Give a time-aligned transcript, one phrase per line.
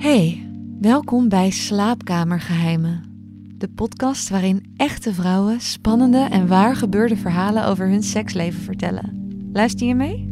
[0.00, 0.48] Hey,
[0.80, 3.04] welkom bij Slaapkamergeheimen.
[3.54, 9.30] De podcast waarin echte vrouwen spannende en waar gebeurde verhalen over hun seksleven vertellen.
[9.52, 10.28] Luister je mee?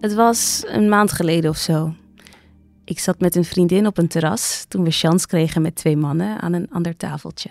[0.00, 1.94] Het was een maand geleden of zo.
[2.84, 6.40] Ik zat met een vriendin op een terras toen we chance kregen met twee mannen
[6.40, 7.50] aan een ander tafeltje.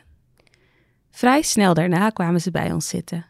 [1.21, 3.25] Vrij snel daarna kwamen ze bij ons zitten.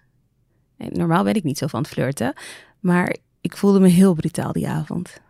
[0.78, 2.34] En normaal ben ik niet zo van het flirten,
[2.80, 5.22] maar ik voelde me heel brutaal die avond.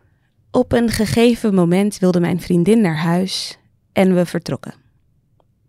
[0.50, 3.58] Op een gegeven moment wilde mijn vriendin naar huis
[3.92, 4.74] en we vertrokken.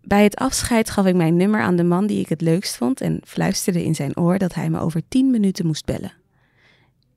[0.02, 3.00] Bij het afscheid gaf ik mijn nummer aan de man die ik het leukst vond
[3.00, 6.12] en fluisterde in zijn oor dat hij me over tien minuten moest bellen.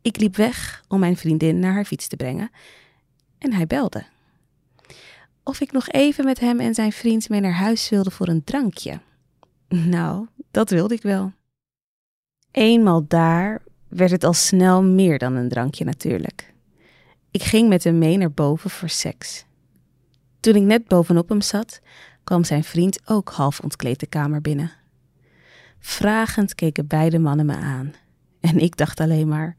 [0.02, 2.50] Ik liep weg om mijn vriendin naar haar fiets te brengen
[3.38, 4.06] en hij belde.
[5.44, 8.44] Of ik nog even met hem en zijn vriend mee naar huis wilde voor een
[8.44, 9.00] drankje.
[9.68, 11.32] Nou, dat wilde ik wel.
[12.52, 16.54] Eenmaal daar werd het al snel meer dan een drankje natuurlijk.
[17.32, 19.46] Ik ging met hem mee naar boven voor seks.
[20.40, 21.82] Toen ik net bovenop hem zat,
[22.24, 24.72] kwam zijn vriend ook half ontkleed de kamer binnen.
[25.80, 27.94] Vragend keken beide mannen me aan.
[28.40, 29.56] En ik dacht alleen maar: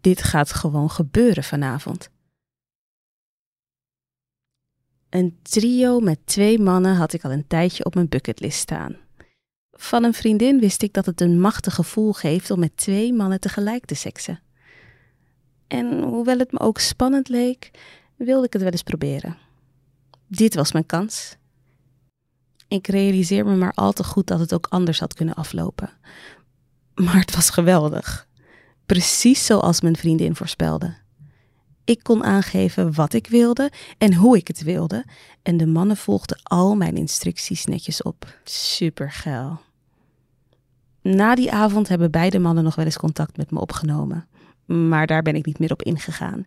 [0.00, 2.10] dit gaat gewoon gebeuren vanavond.
[5.08, 8.96] Een trio met twee mannen had ik al een tijdje op mijn bucketlist staan.
[9.76, 13.40] Van een vriendin wist ik dat het een machtig gevoel geeft om met twee mannen
[13.40, 14.40] tegelijk te seksen.
[15.66, 17.70] En hoewel het me ook spannend leek,
[18.16, 19.36] wilde ik het wel eens proberen.
[20.26, 21.36] Dit was mijn kans.
[22.68, 25.90] Ik realiseer me maar al te goed dat het ook anders had kunnen aflopen.
[26.94, 28.28] Maar het was geweldig.
[28.86, 31.03] Precies zoals mijn vriendin voorspelde.
[31.84, 35.04] Ik kon aangeven wat ik wilde en hoe ik het wilde.
[35.42, 38.38] En de mannen volgden al mijn instructies netjes op.
[38.44, 39.60] Super geil.
[41.02, 44.26] Na die avond hebben beide mannen nog wel eens contact met me opgenomen.
[44.64, 46.46] Maar daar ben ik niet meer op ingegaan.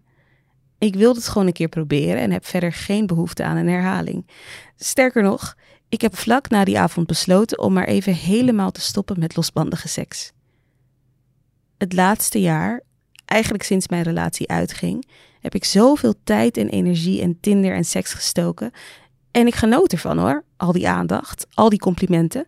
[0.78, 4.28] Ik wilde het gewoon een keer proberen en heb verder geen behoefte aan een herhaling.
[4.76, 5.56] Sterker nog,
[5.90, 9.88] ik heb vlak na die avond besloten om maar even helemaal te stoppen met losbandige
[9.88, 10.32] seks.
[11.78, 12.82] Het laatste jaar,
[13.28, 15.08] eigenlijk sinds mijn relatie uitging,
[15.40, 18.72] heb ik zoveel tijd en energie en Tinder en seks gestoken.
[19.32, 22.48] En ik genoot ervan hoor, al die aandacht, al die complimenten.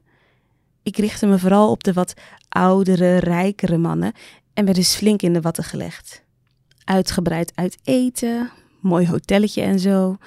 [0.83, 2.13] Ik richtte me vooral op de wat
[2.49, 4.13] oudere, rijkere mannen
[4.53, 6.23] en werd dus flink in de watten gelegd.
[6.83, 10.17] Uitgebreid uit eten, mooi hotelletje en zo.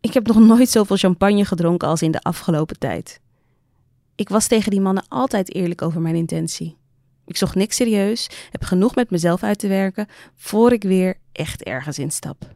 [0.00, 3.20] Ik heb nog nooit zoveel champagne gedronken als in de afgelopen tijd.
[4.14, 6.76] Ik was tegen die mannen altijd eerlijk over mijn intentie.
[7.28, 11.62] Ik zocht niks serieus, heb genoeg met mezelf uit te werken voor ik weer echt
[11.62, 12.54] ergens instap.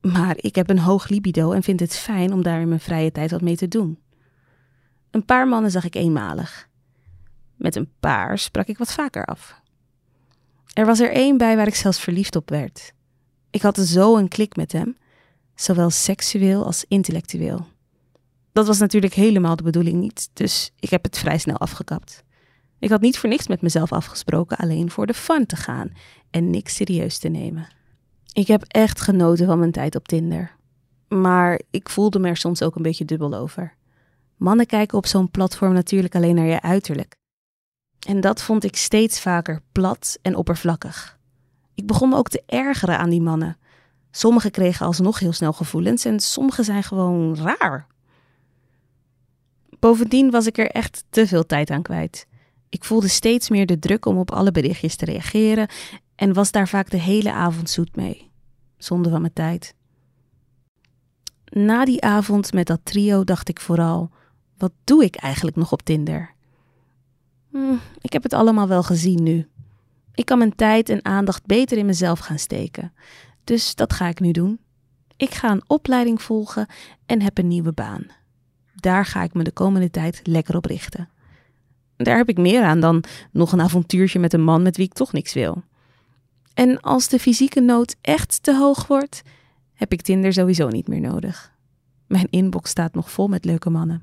[0.00, 3.12] Maar ik heb een hoog libido en vind het fijn om daar in mijn vrije
[3.12, 3.98] tijd wat mee te doen.
[5.10, 6.68] Een paar mannen zag ik eenmalig.
[7.56, 9.60] Met een paar sprak ik wat vaker af.
[10.72, 12.92] Er was er één bij waar ik zelfs verliefd op werd.
[13.50, 14.96] Ik had zo een klik met hem,
[15.54, 17.66] zowel seksueel als intellectueel.
[18.52, 22.24] Dat was natuurlijk helemaal de bedoeling niet, dus ik heb het vrij snel afgekapt.
[22.86, 25.92] Ik had niet voor niks met mezelf afgesproken alleen voor de fun te gaan
[26.30, 27.68] en niks serieus te nemen.
[28.32, 30.56] Ik heb echt genoten van mijn tijd op Tinder.
[31.08, 33.74] Maar ik voelde me er soms ook een beetje dubbel over.
[34.36, 37.14] Mannen kijken op zo'n platform natuurlijk alleen naar je uiterlijk.
[38.08, 41.18] En dat vond ik steeds vaker plat en oppervlakkig.
[41.74, 43.56] Ik begon me ook te ergeren aan die mannen.
[44.10, 47.86] Sommigen kregen alsnog heel snel gevoelens en sommigen zijn gewoon raar.
[49.78, 52.26] Bovendien was ik er echt te veel tijd aan kwijt.
[52.68, 55.68] Ik voelde steeds meer de druk om op alle berichtjes te reageren
[56.14, 58.30] en was daar vaak de hele avond zoet mee.
[58.78, 59.74] Zonde van mijn tijd.
[61.44, 64.10] Na die avond met dat trio dacht ik vooral:
[64.58, 66.34] wat doe ik eigenlijk nog op Tinder?
[67.50, 69.48] Hm, ik heb het allemaal wel gezien nu.
[70.14, 72.92] Ik kan mijn tijd en aandacht beter in mezelf gaan steken.
[73.44, 74.58] Dus dat ga ik nu doen.
[75.16, 76.66] Ik ga een opleiding volgen
[77.06, 78.06] en heb een nieuwe baan.
[78.74, 81.08] Daar ga ik me de komende tijd lekker op richten.
[81.96, 84.92] Daar heb ik meer aan dan nog een avontuurtje met een man met wie ik
[84.92, 85.62] toch niks wil.
[86.54, 89.22] En als de fysieke nood echt te hoog wordt,
[89.74, 91.52] heb ik Tinder sowieso niet meer nodig.
[92.06, 94.02] Mijn inbox staat nog vol met leuke mannen.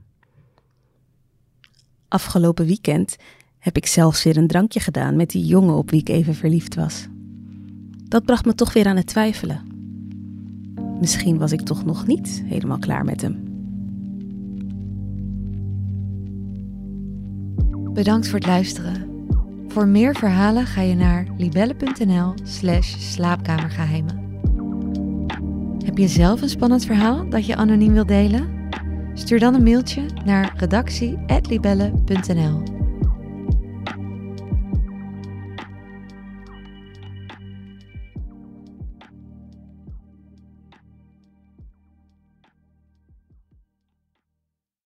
[2.08, 3.16] Afgelopen weekend
[3.60, 6.76] heb ik zelfs weer een drankje gedaan met die jongen op wie ik even verliefd
[6.76, 7.08] was.
[8.08, 9.62] Dat bracht me toch weer aan het twijfelen.
[11.00, 13.53] Misschien was ik toch nog niet helemaal klaar met hem.
[17.94, 19.28] Bedankt voor het luisteren.
[19.68, 24.22] Voor meer verhalen ga je naar libelle.nl/slash slaapkamergeheimen.
[25.86, 28.70] Heb je zelf een spannend verhaal dat je anoniem wilt delen?
[29.14, 32.83] Stuur dan een mailtje naar redactie.libelle.nl.